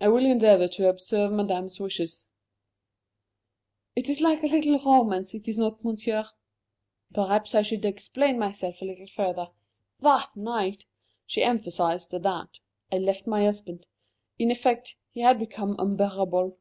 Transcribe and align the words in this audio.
"I 0.00 0.08
will 0.08 0.24
endeavour 0.24 0.66
to 0.66 0.88
observe 0.88 1.30
Madame's 1.30 1.78
wishes." 1.78 2.28
"It 3.94 4.08
is 4.08 4.22
like 4.22 4.42
a 4.42 4.46
little 4.46 4.78
romance, 4.78 5.34
is 5.34 5.46
it 5.46 5.60
not, 5.60 5.84
Monsieur? 5.84 6.24
Perhaps 7.12 7.54
I 7.54 7.60
should 7.60 7.84
explain 7.84 8.38
myself 8.38 8.80
a 8.80 8.86
little 8.86 9.08
further. 9.08 9.48
That 10.00 10.34
night" 10.34 10.86
she 11.26 11.42
emphasized 11.42 12.08
the 12.10 12.18
that 12.20 12.60
"I 12.90 12.96
left 12.96 13.26
my 13.26 13.44
husband. 13.44 13.84
In 14.38 14.50
effect, 14.50 14.96
he 15.10 15.20
had 15.20 15.38
become 15.38 15.76
unbearable. 15.78 16.56